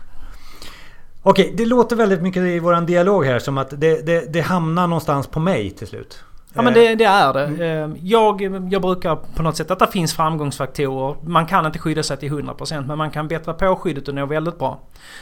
Okej, 1.24 1.54
det 1.58 1.66
låter 1.66 1.96
väldigt 1.96 2.22
mycket 2.22 2.42
i 2.42 2.60
våran 2.60 2.86
dialog 2.86 3.26
här 3.26 3.40
som 3.40 3.58
att 3.58 3.70
det, 3.70 4.06
det, 4.06 4.34
det 4.34 4.42
hamnar 4.42 4.88
någonstans 4.88 5.28
på 5.28 5.40
mig 5.40 5.72
till 5.72 5.88
slut. 5.88 6.24
Ja 6.56 6.62
men 6.62 6.74
det, 6.74 6.96
det 6.96 7.04
är 7.04 7.34
det. 7.34 7.46
Mm. 7.46 7.98
Jag, 8.02 8.42
jag 8.72 8.82
brukar 8.82 9.16
på 9.16 9.44
något 9.44 9.58
sätt 9.58 9.72
att 9.72 9.80
det 9.80 9.88
finns 9.88 10.14
framgångsfaktorer. 10.14 11.16
Man 11.22 11.46
kan 11.46 11.66
inte 11.66 11.80
skydda 11.80 12.04
sig 12.04 12.18
till 12.18 12.32
100% 12.32 12.88
men 12.88 12.98
man 12.98 13.12
kan 13.12 13.28
bättra 13.28 13.54
på 13.54 13.76
skyddet 13.76 14.08
och 14.08 14.16
nå 14.16 14.26
väldigt 14.26 14.60
bra. 14.60 14.80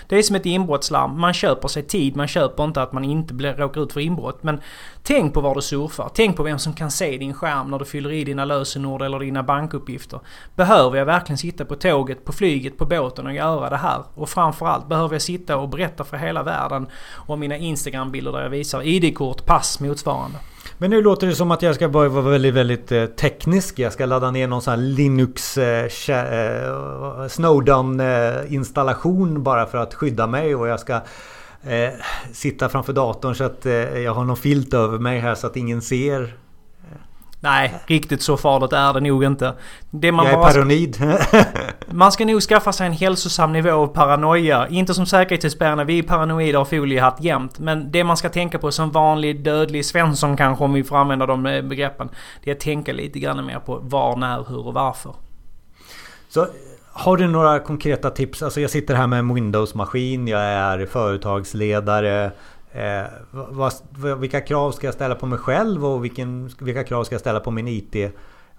Det 0.08 0.18
är 0.18 0.24
som 0.24 0.36
ett 0.36 0.46
inbrottslarm. 0.46 1.20
Man 1.20 1.34
köper 1.34 1.68
sig 1.68 1.84
tid. 1.84 2.16
Man 2.16 2.28
köper 2.28 2.64
inte 2.64 2.82
att 2.82 2.94
man 2.94 3.04
inte 3.04 3.34
blir, 3.34 3.54
råkar 3.54 3.82
ut 3.82 3.94
för 3.94 4.00
inbrott. 4.00 4.44
Men 4.44 4.62
tänk 5.04 5.34
på 5.34 5.42
var 5.42 5.56
du 5.56 5.62
surfar. 5.62 6.12
Tänk 6.14 6.38
på 6.38 6.44
vem 6.44 6.60
som 6.60 6.74
kan 6.74 6.92
se 6.92 7.18
din 7.18 7.34
skärm 7.34 7.72
när 7.72 7.80
du 7.80 7.86
fyller 7.86 8.12
i 8.12 8.24
dina 8.24 8.46
lösenord 8.46 9.02
eller 9.02 9.20
dina 9.20 9.44
bankuppgifter. 9.44 10.20
Behöver 10.56 10.98
jag 10.98 11.06
verkligen 11.06 11.38
sitta 11.38 11.66
på 11.66 11.76
tåget, 11.76 12.26
på 12.26 12.32
flyget, 12.32 12.78
på 12.78 12.86
båten 12.86 13.26
och 13.28 13.34
göra 13.34 13.70
det 13.70 13.78
här? 13.78 14.04
Och 14.16 14.30
framförallt, 14.30 14.88
behöver 14.88 15.16
jag 15.16 15.22
sitta 15.22 15.58
och 15.58 15.70
berätta 15.70 16.04
för 16.04 16.18
hela 16.18 16.44
världen 16.44 16.88
om 17.14 17.40
mina 17.40 17.58
Instagram-bilder 17.58 18.32
där 18.32 18.42
jag 18.42 18.50
visar 18.50 18.82
ID-kort, 18.82 19.46
pass, 19.46 19.80
motsvarande? 19.80 20.38
Men 20.84 20.90
nu 20.90 21.02
låter 21.02 21.28
det 21.28 21.36
som 21.36 21.52
att 21.52 21.62
jag 21.62 21.76
ska 21.76 21.88
vara 21.88 22.10
väldigt, 22.10 22.54
väldigt 22.54 22.92
eh, 22.92 23.06
teknisk. 23.06 23.80
Jag 23.80 23.94
ska 23.94 24.06
ladda 24.06 24.32
ner 24.32 24.48
någon 24.48 24.62
sån 24.62 24.72
här 24.72 24.78
Linux 24.78 25.58
eh, 25.58 25.86
eh, 26.10 27.28
Snowdown 27.28 28.02
installation 28.48 29.44
bara 29.44 29.66
för 29.66 29.78
att 29.78 29.94
skydda 29.94 30.28
mig 30.28 30.56
och 30.56 30.68
jag 30.68 30.80
ska 30.80 30.94
eh, 31.64 31.90
sitta 32.34 32.70
framför 32.70 32.94
datorn 32.94 33.36
så 33.36 33.44
att 33.44 33.66
eh, 33.66 33.74
jag 34.00 34.14
har 34.14 34.26
någon 34.26 34.38
filt 34.38 34.74
över 34.74 35.00
mig 35.00 35.20
här 35.20 35.36
så 35.36 35.48
att 35.48 35.56
ingen 35.56 35.82
ser 35.82 36.38
Nej, 37.40 37.74
riktigt 37.86 38.22
så 38.22 38.38
farligt 38.38 38.74
är 38.74 38.94
det 38.94 39.00
nog 39.00 39.24
inte. 39.24 39.54
Det 39.90 40.12
man 40.12 40.26
jag 40.26 40.34
är 40.34 40.38
bara... 40.38 40.52
paranoid. 40.52 40.98
man 41.94 42.12
ska 42.12 42.26
nog 42.26 42.42
skaffa 42.42 42.74
sig 42.74 42.88
en 42.88 42.94
hälsosam 42.94 43.54
nivå 43.54 43.72
av 43.72 43.88
paranoia. 43.88 44.68
Inte 44.68 44.94
som 44.94 45.06
säkerhetsbärarna, 45.06 45.84
vi 45.84 46.00
är 46.00 46.04
paranoida 46.04 46.60
och 46.60 46.70
foliehatt 46.70 47.18
jämt. 47.22 47.60
Men 47.60 47.92
det 47.92 48.04
man 48.04 48.18
ska 48.18 48.30
tänka 48.30 48.60
på 48.60 48.72
som 48.72 48.92
vanlig 48.92 49.44
dödlig 49.44 49.86
svensson 49.86 50.38
kanske, 50.38 50.64
om 50.64 50.74
vi 50.74 50.84
får 50.84 50.98
använda 50.98 51.26
de 51.26 51.46
eh, 51.46 51.62
begreppen. 51.62 52.10
Det 52.44 52.52
är 52.52 52.56
att 52.56 52.62
tänka 52.62 52.94
lite 52.94 53.20
grann 53.20 53.46
mer 53.46 53.60
på 53.60 53.80
var, 53.82 54.16
när, 54.16 54.46
hur 54.50 54.68
och 54.68 54.74
varför. 54.74 55.16
Så 56.30 56.48
har 56.92 57.18
du 57.18 57.28
några 57.28 57.60
konkreta 57.60 58.10
tips? 58.10 58.44
Alltså 58.44 58.62
jag 58.62 58.70
sitter 58.70 58.96
här 58.96 59.08
med 59.08 59.20
en 59.20 59.36
Windows-maskin, 59.36 60.28
jag 60.28 60.42
är 60.42 60.86
företagsledare. 60.86 62.32
Eh, 62.72 63.04
vad, 63.32 63.74
vilka 64.20 64.42
krav 64.42 64.72
ska 64.72 64.88
jag 64.88 64.94
ställa 64.94 65.16
på 65.16 65.26
mig 65.26 65.40
själv 65.40 65.86
och 65.86 66.04
vilken, 66.04 66.52
vilka 66.60 66.84
krav 66.84 67.04
ska 67.04 67.14
jag 67.14 67.22
ställa 67.22 67.40
på 67.40 67.52
min 67.52 67.68
IT 67.68 67.96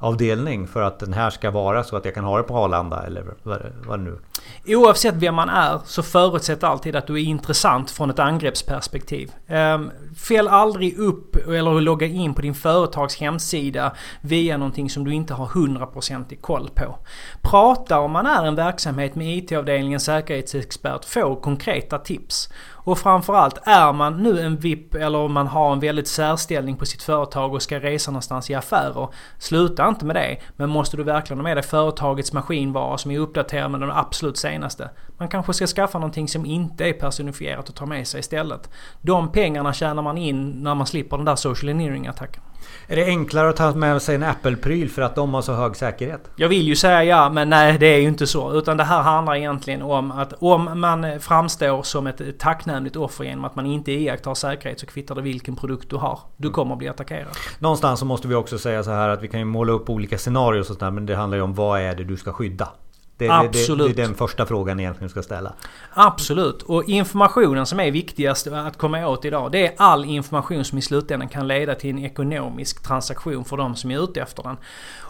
avdelning 0.04 0.66
för 0.66 0.82
att 0.82 0.98
den 0.98 1.12
här 1.12 1.30
ska 1.30 1.50
vara 1.50 1.84
så 1.84 1.96
att 1.96 2.04
jag 2.04 2.14
kan 2.14 2.24
ha 2.24 2.36
det 2.36 2.42
på 2.42 2.56
Arlanda 2.56 3.06
eller 3.06 3.24
vad, 3.42 3.60
vad 3.86 4.00
nu 4.00 4.18
Oavsett 4.66 5.14
vem 5.14 5.34
man 5.34 5.48
är 5.48 5.80
så 5.84 6.02
förutsätt 6.02 6.64
alltid 6.64 6.96
att 6.96 7.06
du 7.06 7.14
är 7.14 7.24
intressant 7.24 7.90
från 7.90 8.10
ett 8.10 8.18
angreppsperspektiv. 8.18 9.32
Um, 9.48 9.90
fäll 10.16 10.48
aldrig 10.48 10.98
upp 10.98 11.36
eller 11.36 11.80
logga 11.80 12.06
in 12.06 12.34
på 12.34 12.42
din 12.42 12.54
företags 12.54 13.16
hemsida 13.16 13.92
via 14.20 14.56
någonting 14.56 14.90
som 14.90 15.04
du 15.04 15.14
inte 15.14 15.34
har 15.34 15.46
100% 15.46 16.40
koll 16.40 16.70
på. 16.74 16.98
Prata 17.42 17.98
om 17.98 18.10
man 18.10 18.26
är 18.26 18.46
en 18.46 18.54
verksamhet 18.54 19.14
med 19.14 19.36
IT-avdelningen 19.36 20.00
säkerhetsexpert, 20.00 21.04
få 21.04 21.36
konkreta 21.36 21.98
tips. 21.98 22.48
Och 22.84 22.98
framförallt, 22.98 23.58
är 23.64 23.92
man 23.92 24.22
nu 24.22 24.40
en 24.40 24.56
VIP 24.56 24.94
eller 24.94 25.18
om 25.18 25.32
man 25.32 25.46
har 25.46 25.72
en 25.72 25.80
väldigt 25.80 26.08
särställning 26.08 26.76
på 26.76 26.86
sitt 26.86 27.02
företag 27.02 27.54
och 27.54 27.62
ska 27.62 27.80
resa 27.80 28.10
någonstans 28.10 28.50
i 28.50 28.54
affärer. 28.54 29.08
Sluta 29.38 29.88
inte 29.88 30.04
med 30.04 30.16
det. 30.16 30.38
Men 30.56 30.70
måste 30.70 30.96
du 30.96 31.02
verkligen 31.02 31.38
ha 31.38 31.42
med 31.42 31.56
dig 31.56 31.64
företagets 31.64 32.32
maskinvara 32.32 32.98
som 32.98 33.10
är 33.10 33.18
uppdaterad 33.18 33.70
med 33.70 33.80
den 33.80 33.90
absolut 33.90 34.36
senaste. 34.36 34.90
Man 35.18 35.28
kanske 35.28 35.52
ska 35.52 35.66
skaffa 35.66 35.98
någonting 35.98 36.28
som 36.28 36.46
inte 36.46 36.88
är 36.88 36.92
personifierat 36.92 37.68
och 37.68 37.74
ta 37.74 37.86
med 37.86 38.06
sig 38.06 38.20
istället. 38.20 38.70
De 39.00 39.32
pengarna 39.32 39.72
tjänar 39.72 40.02
man 40.02 40.18
in 40.18 40.50
när 40.50 40.74
man 40.74 40.86
slipper 40.86 41.16
den 41.16 41.26
där 41.26 41.36
social 41.36 41.68
engineering-attacken. 41.68 42.42
Är 42.86 42.96
det 42.96 43.04
enklare 43.04 43.48
att 43.48 43.56
ta 43.56 43.74
med 43.74 44.02
sig 44.02 44.14
en 44.14 44.22
Apple-pryl 44.22 44.90
för 44.90 45.02
att 45.02 45.14
de 45.14 45.34
har 45.34 45.42
så 45.42 45.52
hög 45.52 45.76
säkerhet? 45.76 46.30
Jag 46.36 46.48
vill 46.48 46.68
ju 46.68 46.76
säga 46.76 47.04
ja, 47.04 47.30
men 47.30 47.50
nej 47.50 47.78
det 47.78 47.86
är 47.86 47.98
ju 47.98 48.08
inte 48.08 48.26
så. 48.26 48.52
Utan 48.58 48.76
det 48.76 48.84
här 48.84 49.02
handlar 49.02 49.34
egentligen 49.36 49.82
om 49.82 50.10
att 50.10 50.32
om 50.38 50.80
man 50.80 51.20
framstår 51.20 51.82
som 51.82 52.06
ett 52.06 52.38
tacknämligt 52.38 52.96
offer 52.96 53.24
genom 53.24 53.44
att 53.44 53.56
man 53.56 53.66
inte 53.66 53.92
iakttar 53.92 54.34
säkerhet 54.34 54.80
så 54.80 54.86
kvittar 54.86 55.14
det 55.14 55.22
vilken 55.22 55.56
produkt 55.56 55.90
du 55.90 55.96
har. 55.96 56.18
Du 56.36 56.50
kommer 56.50 56.72
att 56.72 56.78
bli 56.78 56.88
attackerad. 56.88 57.36
Någonstans 57.58 58.00
så 58.00 58.06
måste 58.06 58.28
vi 58.28 58.34
också 58.34 58.58
säga 58.58 58.82
så 58.82 58.90
här 58.90 59.08
att 59.08 59.22
vi 59.22 59.28
kan 59.28 59.40
ju 59.40 59.46
måla 59.46 59.72
upp 59.72 59.90
olika 59.90 60.18
scenarier 60.18 60.60
och 60.60 60.66
sånt 60.66 60.80
men 60.80 61.06
det 61.06 61.14
handlar 61.14 61.36
ju 61.36 61.42
om 61.42 61.54
vad 61.54 61.80
är 61.80 61.94
det 61.94 62.04
du 62.04 62.16
ska 62.16 62.32
skydda? 62.32 62.68
Det, 63.16 63.28
Absolut. 63.28 63.88
Det, 63.88 63.94
det, 63.94 64.02
är 64.02 64.06
den 64.06 64.14
första 64.14 64.46
frågan 64.46 64.80
egentligen 64.80 65.08
ska 65.08 65.22
ställa. 65.22 65.52
Absolut. 65.94 66.62
Och 66.62 66.84
informationen 66.84 67.66
som 67.66 67.80
är 67.80 67.90
viktigast 67.90 68.46
att 68.46 68.78
komma 68.78 69.06
åt 69.06 69.24
idag. 69.24 69.52
Det 69.52 69.66
är 69.66 69.74
all 69.76 70.04
information 70.04 70.64
som 70.64 70.78
i 70.78 70.82
slutändan 70.82 71.28
kan 71.28 71.48
leda 71.48 71.74
till 71.74 71.90
en 71.90 71.98
ekonomisk 71.98 72.82
transaktion 72.82 73.44
för 73.44 73.56
de 73.56 73.76
som 73.76 73.90
är 73.90 74.04
ute 74.04 74.20
efter 74.20 74.42
den. 74.42 74.56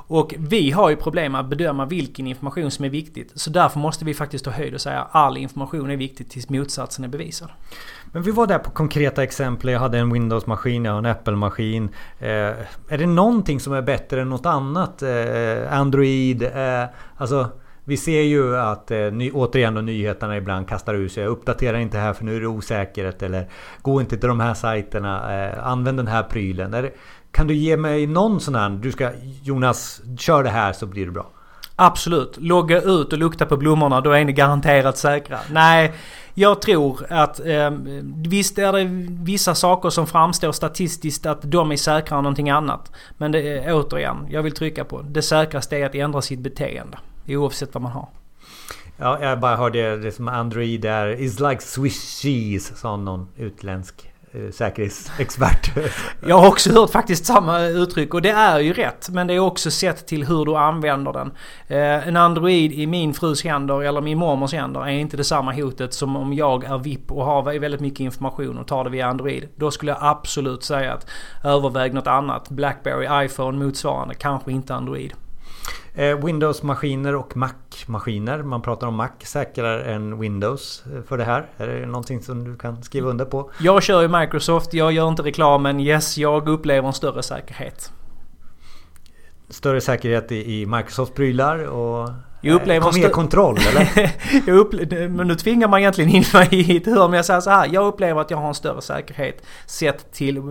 Och 0.06 0.34
vi 0.38 0.70
har 0.70 0.90
ju 0.90 0.96
problem 0.96 1.34
att 1.34 1.46
bedöma 1.46 1.86
vilken 1.86 2.26
information 2.26 2.70
som 2.70 2.84
är 2.84 2.88
viktigt. 2.88 3.32
Så 3.34 3.50
därför 3.50 3.80
måste 3.80 4.04
vi 4.04 4.14
faktiskt 4.14 4.44
ta 4.44 4.50
höjd 4.50 4.74
och 4.74 4.80
säga 4.80 5.02
att 5.02 5.14
all 5.14 5.36
information 5.36 5.90
är 5.90 5.96
viktig 5.96 6.30
tills 6.30 6.48
motsatsen 6.48 7.04
är 7.04 7.08
bevisad. 7.08 7.48
Men 8.12 8.22
vi 8.22 8.30
var 8.30 8.46
där 8.46 8.58
på 8.58 8.70
konkreta 8.70 9.22
exempel. 9.22 9.70
Jag 9.70 9.80
hade 9.80 9.98
en 9.98 10.12
Windows-maskin, 10.12 10.84
jag 10.84 10.92
har 10.92 10.98
en 10.98 11.06
Apple-maskin. 11.06 11.88
Eh, 12.18 12.28
är 12.88 12.98
det 12.98 13.06
någonting 13.06 13.60
som 13.60 13.72
är 13.72 13.82
bättre 13.82 14.22
än 14.22 14.30
något 14.30 14.46
annat? 14.46 15.02
Eh, 15.02 15.78
Android? 15.78 16.42
Eh, 16.42 16.84
alltså... 17.16 17.50
Vi 17.84 17.96
ser 17.96 18.22
ju 18.22 18.56
att 18.56 18.90
eh, 18.90 18.98
ny, 18.98 19.30
återigen 19.30 19.74
då 19.74 19.80
nyheterna 19.80 20.36
ibland 20.36 20.68
kastar 20.68 20.94
ur 20.94 21.08
sig. 21.08 21.26
Uppdatera 21.26 21.80
inte 21.80 21.98
här 21.98 22.12
för 22.12 22.24
nu 22.24 22.36
är 22.36 22.40
det 22.40 22.46
osäkerhet. 22.46 23.22
Eller 23.22 23.48
gå 23.82 24.00
inte 24.00 24.16
till 24.16 24.28
de 24.28 24.40
här 24.40 24.54
sajterna. 24.54 25.44
Eh, 25.44 25.66
använd 25.66 25.98
den 25.98 26.06
här 26.06 26.22
prylen. 26.22 26.74
Eller, 26.74 26.92
kan 27.30 27.46
du 27.46 27.54
ge 27.54 27.76
mig 27.76 28.06
någon 28.06 28.40
sån 28.40 28.54
här? 28.54 28.70
Du 28.70 28.92
ska 28.92 29.10
Jonas, 29.42 30.02
kör 30.18 30.42
det 30.42 30.50
här 30.50 30.72
så 30.72 30.86
blir 30.86 31.06
det 31.06 31.12
bra. 31.12 31.30
Absolut. 31.76 32.36
Logga 32.40 32.80
ut 32.80 33.12
och 33.12 33.18
lukta 33.18 33.46
på 33.46 33.56
blommorna. 33.56 34.00
Då 34.00 34.10
är 34.10 34.24
ni 34.24 34.32
garanterat 34.32 34.98
säkra. 34.98 35.38
Nej, 35.50 35.92
jag 36.34 36.62
tror 36.62 37.06
att 37.10 37.46
eh, 37.46 37.70
visst 38.28 38.58
är 38.58 38.72
det 38.72 38.84
vissa 39.24 39.54
saker 39.54 39.90
som 39.90 40.06
framstår 40.06 40.52
statistiskt 40.52 41.26
att 41.26 41.40
de 41.42 41.72
är 41.72 41.76
säkrare 41.76 42.18
än 42.18 42.22
någonting 42.22 42.50
annat. 42.50 42.92
Men 43.18 43.32
det 43.32 43.72
återigen, 43.72 44.26
jag 44.30 44.42
vill 44.42 44.54
trycka 44.54 44.84
på 44.84 45.02
det 45.02 45.22
säkraste 45.22 45.76
är 45.76 45.86
att 45.86 45.94
ändra 45.94 46.22
sitt 46.22 46.40
beteende. 46.40 46.98
Oavsett 47.28 47.74
vad 47.74 47.82
man 47.82 47.92
har. 47.92 48.08
Ja, 48.96 49.18
jag 49.20 49.40
bara 49.40 49.56
hörde 49.56 49.96
det 49.96 50.12
som 50.12 50.28
Android 50.28 50.80
där. 50.80 51.20
Is 51.20 51.40
like 51.40 51.62
Swiss 51.62 52.20
cheese, 52.22 52.76
sa 52.76 52.96
någon 52.96 53.28
utländsk 53.36 54.10
eh, 54.32 54.50
säkerhetsexpert. 54.50 55.70
Jag 56.26 56.38
har 56.38 56.48
också 56.48 56.72
hört 56.72 56.90
faktiskt 56.90 57.26
samma 57.26 57.60
uttryck 57.60 58.14
och 58.14 58.22
det 58.22 58.30
är 58.30 58.58
ju 58.58 58.72
rätt. 58.72 59.08
Men 59.08 59.26
det 59.26 59.34
är 59.34 59.38
också 59.38 59.70
sett 59.70 60.06
till 60.06 60.26
hur 60.26 60.44
du 60.44 60.56
använder 60.56 61.12
den. 61.12 61.32
Eh, 61.66 62.08
en 62.08 62.16
Android 62.16 62.72
i 62.72 62.86
min 62.86 63.14
frus 63.14 63.44
händer 63.44 63.82
eller 63.82 64.00
min 64.00 64.18
mormors 64.18 64.52
händer 64.52 64.80
är 64.80 64.88
inte 64.88 65.16
detsamma 65.16 65.52
hotet 65.52 65.94
som 65.94 66.16
om 66.16 66.34
jag 66.34 66.64
är 66.64 66.78
VIP 66.78 67.12
och 67.12 67.24
har 67.24 67.58
väldigt 67.58 67.80
mycket 67.80 68.00
information 68.00 68.58
och 68.58 68.66
tar 68.66 68.84
det 68.84 68.90
via 68.90 69.06
Android. 69.06 69.48
Då 69.56 69.70
skulle 69.70 69.92
jag 69.92 69.98
absolut 70.00 70.64
säga 70.64 70.92
att 70.92 71.10
överväg 71.44 71.94
något 71.94 72.06
annat. 72.06 72.48
Blackberry, 72.48 73.24
iPhone, 73.26 73.64
motsvarande. 73.64 74.14
Kanske 74.14 74.52
inte 74.52 74.74
Android. 74.74 75.12
Eh, 75.96 76.24
Windows-maskiner 76.24 77.14
och 77.14 77.36
Mac-maskiner. 77.36 78.42
Man 78.42 78.62
pratar 78.62 78.86
om 78.86 78.94
Mac 78.94 79.10
säkrare 79.22 79.84
än 79.84 80.18
Windows 80.18 80.84
eh, 80.86 81.02
för 81.02 81.18
det 81.18 81.24
här. 81.24 81.46
Är 81.56 81.66
det 81.66 81.86
någonting 81.86 82.22
som 82.22 82.44
du 82.44 82.56
kan 82.56 82.82
skriva 82.82 83.10
under 83.10 83.24
på? 83.24 83.50
Jag 83.60 83.82
kör 83.82 84.02
ju 84.02 84.08
Microsoft. 84.08 84.74
Jag 84.74 84.92
gör 84.92 85.08
inte 85.08 85.22
reklam 85.22 85.62
men 85.62 85.80
yes, 85.80 86.18
jag 86.18 86.48
upplever 86.48 86.88
en 86.88 86.94
större 86.94 87.22
säkerhet. 87.22 87.92
Större 89.48 89.80
säkerhet 89.80 90.32
i 90.32 90.66
Microsoft-prylar 90.66 91.58
och 91.66 92.10
jag 92.44 92.54
upplever 92.54 92.90
Kom 92.90 93.00
mer 93.00 93.08
kontroll 93.08 93.58
eller? 93.58 94.10
jag 94.46 94.56
upplever, 94.56 95.08
men 95.08 95.28
nu 95.28 95.34
tvingar 95.34 95.68
man 95.68 95.80
egentligen 95.80 96.10
in 96.10 96.24
mig 96.32 96.48
i 96.50 96.76
ett 96.76 96.86
hörn. 96.86 97.10
Men 97.10 97.16
jag 97.16 97.24
säger 97.24 97.40
så 97.40 97.50
här. 97.50 97.68
Jag 97.72 97.86
upplever 97.86 98.20
att 98.20 98.30
jag 98.30 98.38
har 98.38 98.48
en 98.48 98.54
större 98.54 98.82
säkerhet 98.82 99.42
sett 99.66 100.12
till 100.12 100.36
eh, 100.36 100.42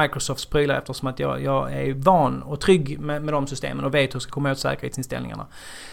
Microsofts 0.00 0.46
prylar 0.46 0.74
eftersom 0.74 1.08
att 1.08 1.18
jag, 1.18 1.42
jag 1.42 1.72
är 1.72 1.94
van 1.94 2.42
och 2.42 2.60
trygg 2.60 3.00
med, 3.00 3.22
med 3.22 3.34
de 3.34 3.46
systemen 3.46 3.84
och 3.84 3.94
vet 3.94 4.10
hur 4.10 4.14
jag 4.14 4.22
ska 4.22 4.32
komma 4.32 4.52
åt 4.52 4.58
säkerhetsinställningarna. 4.58 5.46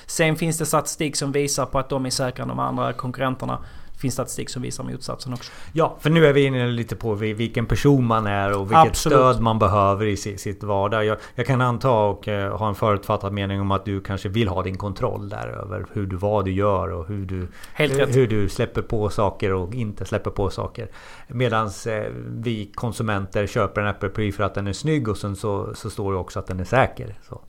Sen 0.06 0.36
finns 0.36 0.58
det 0.58 0.66
statistik 0.66 1.16
som 1.16 1.32
visar 1.32 1.66
på 1.66 1.80
att 1.80 1.90
de 1.90 2.06
är 2.06 2.10
säkrare 2.10 2.44
än 2.44 2.48
de 2.48 2.60
andra 2.60 2.94
konkurrenterna 2.94 3.58
finns 4.00 4.14
statistik 4.14 4.50
som 4.50 4.62
visar 4.62 4.84
motsatsen 4.84 5.34
också. 5.34 5.52
Ja, 5.74 5.98
för 6.00 6.10
nu 6.10 6.26
är 6.26 6.34
vi 6.34 6.44
inne 6.44 6.68
lite 6.68 6.96
på 6.96 7.14
vilken 7.14 7.66
person 7.66 8.06
man 8.06 8.28
är 8.28 8.58
och 8.58 8.66
vilket 8.66 8.88
Absolut. 8.88 9.18
stöd 9.18 9.42
man 9.42 9.60
behöver 9.60 10.06
i 10.06 10.18
sitt 10.18 10.64
vardag. 10.64 11.06
Jag, 11.06 11.18
jag 11.36 11.46
kan 11.46 11.62
anta 11.62 11.92
och 11.92 12.28
uh, 12.28 12.34
ha 12.34 12.70
en 12.70 12.76
förutfattad 12.76 13.34
mening 13.34 13.62
om 13.62 13.72
att 13.72 13.86
du 13.86 14.02
kanske 14.02 14.30
vill 14.30 14.48
ha 14.48 14.64
din 14.64 14.78
kontroll 14.78 15.30
där 15.30 15.48
över 15.48 15.86
hur 15.94 16.08
du, 16.08 16.16
vad 16.16 16.46
du 16.46 16.52
gör 16.52 16.92
och 16.92 17.08
hur 17.08 17.26
du, 17.26 17.48
hur, 17.74 18.28
du 18.28 18.50
släpper 18.50 18.82
på 18.82 19.10
saker 19.10 19.54
och 19.54 19.74
inte 19.74 20.06
släpper 20.06 20.32
på 20.32 20.50
saker. 20.50 20.90
Medan 21.28 21.68
uh, 21.68 21.94
vi 22.28 22.72
konsumenter 22.76 23.48
köper 23.48 23.82
en 23.82 23.88
Apple-pryl 23.88 24.34
för 24.34 24.44
att 24.44 24.56
den 24.56 24.68
är 24.68 24.74
snygg 24.74 25.08
och 25.08 25.18
sen 25.18 25.36
så, 25.36 25.76
så 25.76 25.90
står 25.90 26.14
det 26.14 26.20
också 26.20 26.40
att 26.40 26.48
den 26.48 26.60
är 26.60 26.66
säker. 26.66 27.16
Så. 27.30 27.42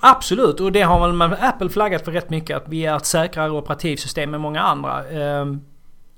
Absolut, 0.00 0.60
och 0.60 0.72
det 0.72 0.82
har 0.82 1.08
väl 1.08 1.32
Apple 1.40 1.68
flaggat 1.68 2.04
för 2.04 2.12
rätt 2.12 2.30
mycket. 2.30 2.56
Att 2.56 2.68
vi 2.68 2.86
är 2.86 2.96
ett 2.96 3.06
säkrare 3.06 3.50
operativsystem 3.50 4.34
än 4.34 4.40
många 4.40 4.60
andra. 4.60 5.08
Ehm, 5.08 5.60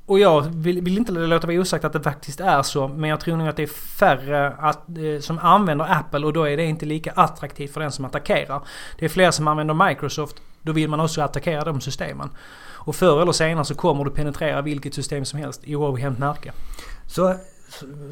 och 0.07 0.19
jag 0.19 0.41
vill, 0.41 0.81
vill, 0.83 0.99
inte 0.99 1.13
låta 1.13 1.47
vara 1.47 1.61
osagt 1.61 1.85
att 1.85 1.93
det 1.93 2.03
faktiskt 2.03 2.41
är 2.41 2.63
så. 2.63 2.89
Men 2.89 3.11
jag 3.11 3.21
tror 3.21 3.37
nog 3.37 3.49
att 3.49 3.57
det 3.57 3.63
är 3.63 3.99
färre 3.99 4.53
att, 4.59 4.89
eh, 4.89 5.21
som 5.21 5.39
använder 5.39 5.93
Apple 5.93 6.27
och 6.27 6.33
då 6.33 6.49
är 6.49 6.57
det 6.57 6.65
inte 6.65 6.87
lika 6.87 7.13
attraktivt 7.13 7.73
för 7.73 7.81
den 7.81 7.93
som 7.93 8.05
attackerar. 8.05 8.63
Det 8.99 9.05
är 9.05 9.09
fler 9.09 9.31
som 9.31 9.49
använder 9.49 9.89
Microsoft. 9.89 10.37
Då 10.63 10.73
vill 10.73 10.91
man 10.91 11.01
också 11.01 11.23
attackera 11.23 11.65
de 11.65 11.81
systemen. 11.81 12.31
Och 12.87 12.97
förr 12.97 13.23
eller 13.23 13.33
senare 13.33 13.65
så 13.65 13.75
kommer 13.75 14.05
du 14.05 14.11
penetrera 14.11 14.63
vilket 14.63 14.95
system 14.95 15.25
som 15.25 15.39
helst 15.39 15.61
i 15.65 15.77
oavhänt 15.77 16.19
märke. 16.19 16.53
Så 17.07 17.35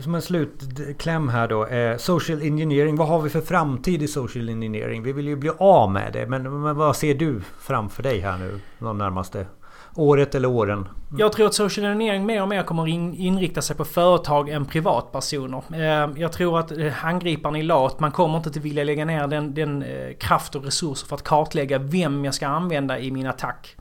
som 0.01 0.15
en 0.15 0.23
slutkläm 0.23 1.29
här 1.29 1.49
då. 1.49 1.67
Eh, 1.67 1.97
social 1.97 2.43
engineering. 2.43 2.97
Vad 2.97 3.09
har 3.09 3.23
vi 3.23 3.31
för 3.31 3.41
framtid 3.41 4.03
i 4.03 4.09
social 4.09 4.49
engineering? 4.49 5.03
Vi 5.03 5.13
vill 5.13 5.29
ju 5.29 5.37
bli 5.37 5.51
av 5.59 5.91
med 5.91 6.13
det. 6.13 6.27
Men, 6.27 6.63
men 6.63 6.77
vad 6.77 6.97
ser 6.97 7.15
du 7.15 7.41
framför 7.61 8.03
dig 8.03 8.21
här 8.21 8.39
nu 8.39 8.61
de 8.79 8.99
närmaste 8.99 9.47
året 9.95 10.35
eller 10.35 10.49
åren? 10.49 10.79
Mm. 10.79 11.19
Jag 11.19 11.33
tror 11.33 11.47
att 11.47 11.55
social 11.55 11.87
engineering 11.87 12.27
mer 12.27 12.43
och 12.43 12.49
mer 12.49 12.63
kommer 12.63 12.89
inrikta 12.89 13.63
sig 13.63 13.77
på 13.77 13.85
företag 13.85 14.49
än 14.49 14.67
privatpersoner. 14.67 15.63
Eh, 15.73 16.11
jag 16.17 16.33
tror 16.33 16.59
att 16.59 16.73
eh, 16.73 17.05
angriparen 17.05 17.57
är 17.57 17.63
lat. 17.63 18.01
Man 18.01 18.13
kommer 18.13 18.37
inte 18.37 18.49
att 18.49 18.57
vilja 18.57 18.85
lägga 18.85 19.05
ner 19.05 19.27
den, 19.27 19.55
den 19.55 19.83
eh, 19.83 20.17
kraft 20.21 20.55
och 20.55 20.65
resurser 20.65 21.07
för 21.07 21.17
att 21.17 21.25
kartlägga 21.25 21.79
vem 21.79 22.25
jag 22.25 22.35
ska 22.35 22.47
använda 22.47 22.99
i 22.99 23.11
min 23.11 23.27
attack. 23.27 23.77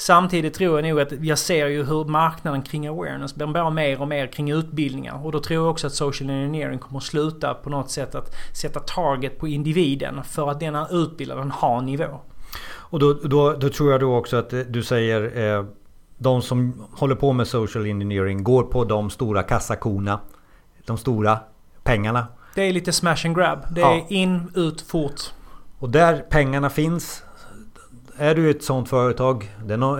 Samtidigt 0.00 0.54
tror 0.54 0.80
jag 0.80 0.88
nog 0.88 1.00
att 1.00 1.24
jag 1.24 1.38
ser 1.38 1.66
ju 1.66 1.84
hur 1.84 2.04
marknaden 2.04 2.62
kring 2.62 2.86
awareness 2.86 3.34
blir 3.34 3.46
bara 3.46 3.70
mer 3.70 4.00
och 4.00 4.08
mer 4.08 4.26
kring 4.26 4.50
utbildningar. 4.50 5.26
Och 5.26 5.32
då 5.32 5.40
tror 5.40 5.64
jag 5.64 5.70
också 5.70 5.86
att 5.86 5.94
social 5.94 6.30
engineering 6.30 6.78
kommer 6.78 7.00
sluta 7.00 7.54
på 7.54 7.70
något 7.70 7.90
sätt 7.90 8.14
att 8.14 8.34
sätta 8.52 8.80
target 8.80 9.38
på 9.38 9.48
individen 9.48 10.24
för 10.24 10.50
att 10.50 10.60
den 10.60 10.74
är 10.74 11.02
utbildad, 11.02 11.38
den 11.38 11.50
har 11.50 11.80
nivå. 11.80 12.20
Och 12.68 12.98
då, 12.98 13.12
då, 13.12 13.52
då 13.52 13.68
tror 13.68 13.92
jag 13.92 14.00
då 14.00 14.16
också 14.16 14.36
att 14.36 14.52
eh, 14.52 14.60
du 14.60 14.82
säger 14.82 15.56
eh, 15.56 15.64
de 16.18 16.42
som 16.42 16.86
håller 16.92 17.14
på 17.14 17.32
med 17.32 17.46
social 17.46 17.86
engineering 17.86 18.44
går 18.44 18.62
på 18.62 18.84
de 18.84 19.10
stora 19.10 19.42
kassakorna. 19.42 20.20
De 20.86 20.98
stora 20.98 21.38
pengarna. 21.82 22.26
Det 22.54 22.62
är 22.62 22.72
lite 22.72 22.92
smash 22.92 23.26
and 23.26 23.36
grab. 23.36 23.58
Det 23.70 23.80
är 23.80 24.12
in, 24.12 24.52
ut, 24.54 24.80
fort. 24.80 25.20
Och 25.78 25.90
där 25.90 26.24
pengarna 26.30 26.70
finns 26.70 27.22
är 28.18 28.34
du 28.34 28.50
ett 28.50 28.64
sånt 28.64 28.88
företag, 28.88 29.50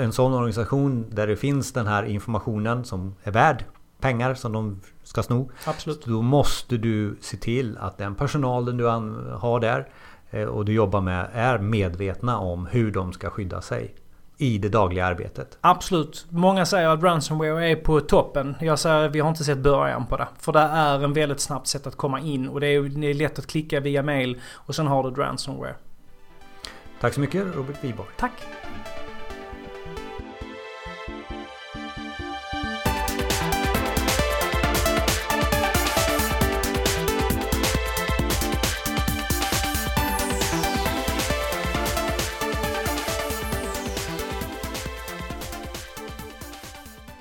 en 0.01 0.13
sån 0.13 0.35
organisation 0.35 1.07
där 1.11 1.27
det 1.27 1.37
finns 1.37 1.73
den 1.73 1.87
här 1.87 2.03
informationen 2.03 2.85
som 2.85 3.15
är 3.23 3.31
värd 3.31 3.65
pengar 4.01 4.35
som 4.35 4.53
de 4.53 4.81
ska 5.03 5.23
sno. 5.23 5.51
Absolut. 5.65 6.05
Då 6.05 6.23
måste 6.23 6.77
du 6.77 7.19
se 7.21 7.37
till 7.37 7.79
att 7.79 7.99
den 7.99 8.15
personalen 8.15 8.77
du 8.77 8.85
har 8.85 9.61
där 9.61 9.89
eh, 10.31 10.45
och 10.45 10.65
du 10.65 10.73
jobbar 10.73 11.01
med 11.01 11.29
är 11.33 11.59
medvetna 11.59 12.39
om 12.39 12.67
hur 12.67 12.91
de 12.91 13.13
ska 13.13 13.31
skydda 13.31 13.61
sig 13.61 13.95
i 14.37 14.59
det 14.59 14.69
dagliga 14.69 15.07
arbetet. 15.07 15.59
Absolut. 15.61 16.27
Många 16.29 16.67
säger 16.67 16.89
att 16.89 17.03
ransomware 17.03 17.71
är 17.71 17.77
på 17.77 18.01
toppen. 18.01 18.57
Jag 18.61 18.79
säger 18.79 19.07
att 19.07 19.13
vi 19.13 19.21
har 19.21 19.29
inte 19.29 19.45
sett 19.45 19.59
början 19.59 20.07
på 20.07 20.17
det. 20.17 20.29
För 20.39 20.53
det 20.53 20.61
är 20.61 21.05
en 21.05 21.13
väldigt 21.13 21.41
snabbt 21.41 21.67
sätt 21.67 21.87
att 21.87 21.97
komma 21.97 22.21
in 22.21 22.49
och 22.49 22.61
det 22.61 22.67
är, 22.67 22.83
det 22.83 23.07
är 23.07 23.15
lätt 23.15 23.39
att 23.39 23.47
klicka 23.47 23.81
via 23.81 24.03
mail 24.03 24.41
och 24.53 24.75
sen 24.75 24.87
har 24.87 25.11
du 25.11 25.23
ransomware. 25.23 25.75
Tack 27.01 27.15
så 27.15 27.21
mycket 27.21 27.57
Robert 27.57 27.85
Wiborg. 27.85 28.09
Tack. 28.17 28.33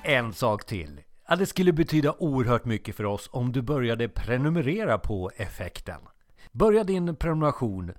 En 0.02 0.32
sak 0.32 0.66
till. 0.66 1.00
Ja, 1.28 1.36
det 1.36 1.46
skulle 1.46 1.72
betyda 1.72 2.14
oerhört 2.18 2.64
mycket 2.64 2.96
för 2.96 3.04
oss 3.04 3.28
om 3.32 3.52
du 3.52 3.62
började 3.62 4.08
prenumerera 4.08 4.98
på 4.98 5.30
Effekten. 5.36 6.00
Börja 6.52 6.84
din 6.84 7.16
prenumeration 7.16 7.92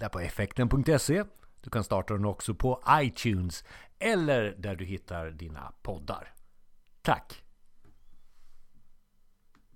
där 0.00 0.08
på 0.08 0.20
effekten.se. 0.20 1.24
Du 1.60 1.70
kan 1.70 1.84
starta 1.84 2.14
den 2.14 2.24
också 2.24 2.54
på 2.54 2.82
iTunes 2.90 3.64
eller 3.98 4.54
där 4.58 4.76
du 4.76 4.84
hittar 4.84 5.30
dina 5.30 5.72
poddar. 5.82 6.34
Tack! 7.02 7.42